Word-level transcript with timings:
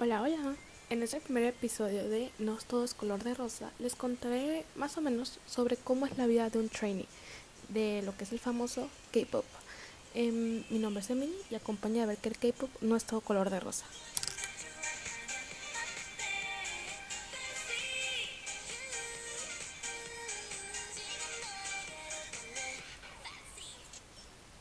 Hola, 0.00 0.22
hola. 0.22 0.54
En 0.90 1.02
este 1.02 1.20
primer 1.20 1.42
episodio 1.42 2.08
de 2.08 2.30
No 2.38 2.56
todo 2.68 2.84
es 2.84 2.94
color 2.94 3.24
de 3.24 3.34
rosa, 3.34 3.72
les 3.80 3.96
contaré 3.96 4.64
más 4.76 4.96
o 4.96 5.00
menos 5.00 5.40
sobre 5.44 5.76
cómo 5.76 6.06
es 6.06 6.16
la 6.16 6.28
vida 6.28 6.48
de 6.50 6.60
un 6.60 6.68
trainee 6.68 7.08
de 7.68 8.02
lo 8.02 8.16
que 8.16 8.22
es 8.22 8.30
el 8.30 8.38
famoso 8.38 8.88
K-pop. 9.12 9.44
Em, 10.14 10.62
mi 10.70 10.78
nombre 10.78 11.02
es 11.02 11.10
Emily 11.10 11.34
y 11.50 11.56
acompaña 11.56 12.04
a 12.04 12.06
ver 12.06 12.18
que 12.18 12.28
el 12.28 12.38
K-pop 12.38 12.70
no 12.80 12.94
es 12.94 13.06
todo 13.06 13.20
color 13.22 13.50
de 13.50 13.58
rosa. 13.58 13.86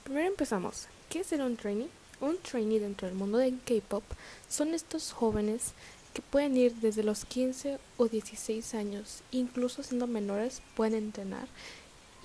Primero 0.04 0.30
empezamos. 0.30 0.88
¿Qué 1.10 1.20
es 1.20 1.28
ser 1.28 1.44
un 1.44 1.56
trainee? 1.58 1.90
Un 2.20 2.38
trainee 2.40 2.80
dentro 2.80 3.08
del 3.08 3.16
mundo 3.16 3.38
del 3.38 3.60
K-pop 3.64 4.04
son 4.50 4.74
estos 4.74 5.12
jóvenes 5.12 5.74
que 6.16 6.24
pueden 6.24 6.58
ir 6.58 6.74
desde 6.78 7.04
los 7.04 7.26
15 7.26 7.78
o 7.98 8.08
16 8.08 8.74
años, 8.74 9.22
incluso 9.32 9.84
siendo 9.84 10.08
menores, 10.08 10.64
pueden 10.76 10.96
entrenar 10.96 11.48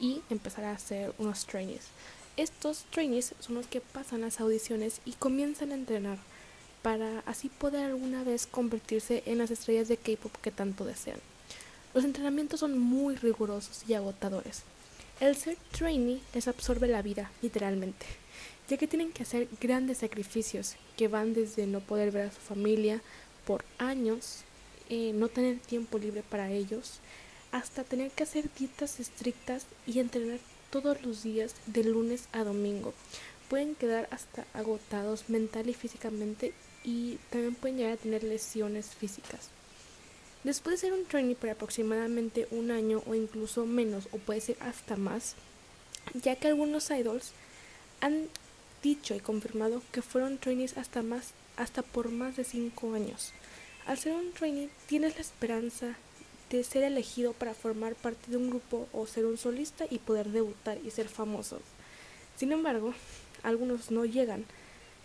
y 0.01 0.23
empezar 0.31 0.65
a 0.65 0.73
hacer 0.73 1.13
unos 1.19 1.45
trainees. 1.45 1.89
Estos 2.39 2.85
trainees 2.91 3.35
son 3.41 3.57
los 3.57 3.67
que 3.67 3.83
pasan 3.83 4.23
las 4.23 4.41
audiciones 4.41 5.03
y 5.05 5.13
comienzan 5.13 5.73
a 5.73 5.75
entrenar 5.75 6.17
para 6.81 7.21
así 7.27 7.51
poder 7.51 7.85
alguna 7.85 8.25
vez 8.25 8.47
convertirse 8.47 9.23
en 9.27 9.37
las 9.37 9.51
estrellas 9.51 9.89
de 9.89 9.99
K-pop 9.99 10.35
que 10.41 10.51
tanto 10.51 10.87
desean. 10.87 11.21
Los 11.93 12.05
entrenamientos 12.05 12.61
son 12.61 12.79
muy 12.79 13.17
rigurosos 13.17 13.85
y 13.87 13.93
agotadores. 13.93 14.63
El 15.21 15.37
ser 15.37 15.59
trainee 15.71 16.23
les 16.33 16.49
absorbe 16.49 16.89
la 16.89 17.03
vida, 17.03 17.31
literalmente 17.43 18.22
ya 18.69 18.77
que 18.77 18.87
tienen 18.87 19.13
que 19.13 19.23
hacer 19.23 19.49
grandes 19.61 19.99
sacrificios 19.99 20.77
que 20.97 21.09
van 21.09 21.35
desde 21.35 21.67
no 21.67 21.81
poder 21.81 22.11
ver 22.11 22.27
a 22.27 22.33
su 22.33 22.41
familia 22.41 23.03
por 23.45 23.65
años, 23.79 24.45
eh, 24.89 25.13
no 25.15 25.29
tener 25.29 25.59
tiempo 25.59 25.99
libre 25.99 26.23
para 26.23 26.51
ellos, 26.51 27.01
hasta 27.51 27.85
tener 27.85 28.11
que 28.11 28.23
hacer 28.23 28.49
dietas 28.59 29.01
estrictas 29.01 29.67
y 29.87 29.99
entrenar 29.99 30.39
todos 30.71 31.03
los 31.03 31.23
días 31.23 31.55
de 31.67 31.85
lunes 31.85 32.29
a 32.33 32.45
domingo. 32.45 32.95
Pueden 33.49 33.75
quedar 33.75 34.09
hasta 34.11 34.47
agotados 34.55 35.29
mental 35.29 35.69
y 35.69 35.75
físicamente 35.75 36.55
y 36.85 37.17
también 37.31 37.55
pueden 37.55 37.77
llegar 37.77 37.93
a 37.93 37.97
tener 37.99 38.25
lesiones 38.25 38.87
físicas. 38.87 39.51
Después 40.45 40.81
de 40.81 40.89
ser 40.89 40.99
un 40.99 41.05
trainee 41.05 41.37
por 41.37 41.51
aproximadamente 41.51 42.49
un 42.51 42.71
año 42.71 43.03
o 43.07 43.15
incluso 43.15 43.67
menos 43.67 44.09
o 44.13 44.19
puede 44.19 44.41
ser 44.41 44.57
hasta 44.61 44.97
más, 44.97 45.37
ya 46.15 46.37
que 46.37 46.49
algunos 46.49 46.91
idols 46.91 47.33
han 48.01 48.29
dicho 48.83 49.15
y 49.15 49.21
confirmado 49.21 49.83
que 49.93 50.03
fueron 50.03 50.39
trainees 50.39 50.77
hasta 50.77 51.03
más 51.03 51.33
hasta 51.57 51.83
por 51.83 52.11
más 52.11 52.37
de 52.37 52.45
cinco 52.45 52.95
años. 52.95 53.33
Al 53.87 53.99
ser 53.99 54.15
un 54.15 54.33
trainee 54.33 54.71
tienes 54.87 55.15
la 55.15 55.21
esperanza 55.21 55.97
de 56.51 56.65
ser 56.65 56.85
elegido 56.85 57.33
para 57.33 57.55
formar 57.55 57.95
parte 57.95 58.31
de 58.31 58.37
un 58.37 58.51
grupo 58.51 58.89
o 58.93 59.07
ser 59.07 59.27
un 59.27 59.39
solista 59.39 59.87
y 59.91 59.99
poder 59.99 60.29
debutar 60.29 60.79
y 60.85 60.91
ser 60.91 61.09
famoso. 61.09 61.61
Sin 62.37 62.53
embargo, 62.53 62.95
algunos 63.43 63.91
no 63.91 64.05
llegan 64.05 64.45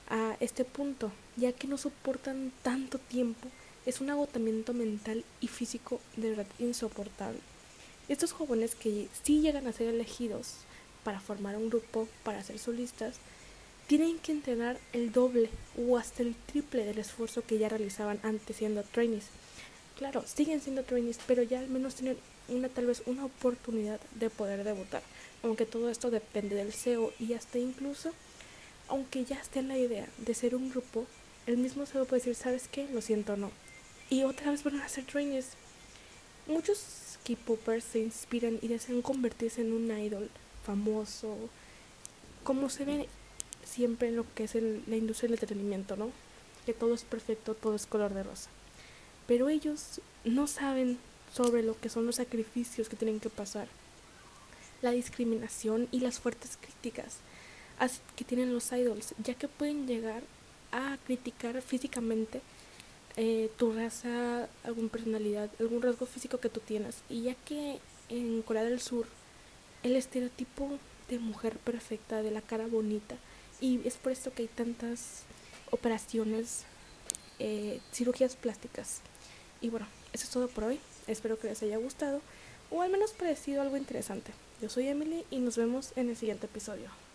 a 0.10 0.38
este 0.40 0.64
punto, 0.64 1.12
ya 1.36 1.52
que 1.52 1.68
no 1.68 1.78
soportan 1.78 2.52
tanto 2.64 2.98
tiempo. 2.98 3.48
Es 3.86 4.02
un 4.02 4.10
agotamiento 4.10 4.74
mental 4.74 5.24
y 5.40 5.48
físico 5.48 6.02
de 6.16 6.30
verdad 6.30 6.48
insoportable. 6.60 7.40
Estos 8.10 8.32
jóvenes 8.32 8.76
que 8.76 9.08
sí 9.24 9.42
llegan 9.42 9.68
a 9.68 9.74
ser 9.74 9.88
elegidos 9.88 10.56
para 11.04 11.20
formar 11.20 11.56
un 11.56 11.70
grupo, 11.70 12.08
para 12.24 12.44
ser 12.44 12.60
solistas, 12.60 13.16
tienen 13.88 14.20
que 14.20 14.34
entrenar 14.34 14.78
el 14.92 15.14
doble 15.14 15.50
o 15.78 15.98
hasta 15.98 16.22
el 16.22 16.36
triple 16.36 16.84
del 16.86 17.00
esfuerzo 17.00 17.44
que 17.46 17.58
ya 17.58 17.70
realizaban 17.70 18.20
antes 18.22 18.58
siendo 18.58 18.84
trainees. 18.84 19.26
Claro, 19.98 20.24
siguen 20.28 20.62
siendo 20.62 20.84
trainees, 20.84 21.20
pero 21.26 21.42
ya 21.42 21.60
al 21.60 21.70
menos 21.70 21.96
tienen 21.96 22.18
una 22.50 22.70
tal 22.70 22.86
vez 22.86 23.02
una 23.06 23.26
oportunidad 23.26 24.00
de 24.16 24.30
poder 24.30 24.64
debutar. 24.64 25.02
Aunque 25.42 25.66
todo 25.66 25.90
esto 25.90 26.12
depende 26.12 26.56
del 26.56 26.74
SEO 26.74 27.14
y 27.20 27.34
hasta 27.34 27.60
incluso, 27.60 28.12
aunque 28.90 29.24
ya 29.24 29.38
esté 29.38 29.62
la 29.62 29.78
idea 29.78 30.08
de 30.18 30.34
ser 30.34 30.56
un 30.56 30.70
grupo, 30.70 31.06
el 31.46 31.58
mismo 31.58 31.86
SEO 31.86 32.06
puede 32.06 32.20
decir, 32.20 32.36
¿sabes 32.36 32.68
qué? 32.68 32.88
Lo 32.90 33.02
siento, 33.02 33.38
no. 33.38 33.52
Y 34.10 34.24
otra 34.24 34.52
vez 34.52 34.64
van 34.64 34.82
a 34.82 34.90
ser 34.90 35.06
trainees. 35.06 35.52
Muchos 36.46 37.18
K-popers 37.26 37.84
se 37.84 38.00
inspiran 38.00 38.60
y 38.62 38.68
desean 38.68 39.02
convertirse 39.02 39.62
en 39.62 39.74
un 39.74 39.98
idol 39.98 40.30
famoso, 40.66 41.36
como 42.44 42.70
se 42.70 42.86
ve 42.86 43.08
siempre 43.68 44.08
en 44.08 44.16
lo 44.16 44.26
que 44.34 44.46
es 44.46 44.56
la 44.56 44.96
industria 44.96 45.28
del 45.28 45.36
entretenimiento, 45.36 45.96
¿no? 45.96 46.12
Que 46.66 46.74
todo 46.74 46.94
es 46.94 47.04
perfecto, 47.04 47.54
todo 47.54 47.76
es 47.76 47.86
color 47.86 48.14
de 48.14 48.24
rosa. 48.24 48.50
Pero 49.28 49.50
ellos 49.50 50.02
no 50.24 50.48
saben 50.48 50.98
sobre 51.34 51.64
lo 51.64 51.80
que 51.80 51.90
son 51.90 52.06
los 52.06 52.16
sacrificios 52.16 52.90
que 52.90 52.96
tienen 52.96 53.20
que 53.20 53.30
pasar, 53.30 53.68
la 54.82 54.92
discriminación 54.92 55.88
y 55.92 56.00
las 56.00 56.20
fuertes 56.20 56.58
críticas 56.60 57.18
que 58.16 58.24
tienen 58.24 58.54
los 58.54 58.72
idols, 58.72 59.14
ya 59.24 59.36
que 59.36 59.48
pueden 59.48 59.86
llegar 59.88 60.24
a 60.72 60.98
criticar 61.06 61.62
físicamente 61.62 62.42
eh, 63.16 63.52
tu 63.58 63.72
raza, 63.72 64.48
alguna 64.64 64.90
personalidad, 64.90 65.50
algún 65.60 65.82
rasgo 65.82 66.06
físico 66.06 66.40
que 66.40 66.50
tú 66.50 66.60
tienes. 66.60 66.98
Y 67.10 67.24
ya 67.24 67.36
que 67.36 67.80
en 68.10 68.42
Corea 68.42 68.64
del 68.64 68.80
Sur 68.80 69.06
el 69.84 69.96
estereotipo 69.96 70.80
de 71.10 71.20
mujer 71.20 71.58
perfecta, 71.58 72.22
de 72.22 72.32
la 72.32 72.42
cara 72.42 72.68
bonita, 72.68 73.16
y 73.60 73.86
es 73.88 73.96
por 73.96 74.12
esto 74.12 74.34
que 74.34 74.44
hay 74.44 74.48
tantas 74.48 75.24
operaciones, 75.72 76.64
eh, 77.40 77.80
cirugías 77.92 78.36
plásticas. 78.36 79.02
Y 79.62 79.70
bueno, 79.70 79.88
eso 80.14 80.26
es 80.26 80.30
todo 80.30 80.48
por 80.48 80.66
hoy. 80.66 80.80
Espero 81.08 81.40
que 81.40 81.48
les 81.48 81.62
haya 81.64 81.78
gustado 81.78 82.22
o 82.70 82.82
al 82.82 82.92
menos 82.92 83.12
parecido 83.12 83.62
algo 83.62 83.78
interesante. 83.78 84.32
Yo 84.62 84.70
soy 84.70 84.88
Emily 84.88 85.26
y 85.32 85.40
nos 85.40 85.58
vemos 85.58 85.94
en 85.96 86.10
el 86.10 86.18
siguiente 86.18 86.48
episodio. 86.48 87.07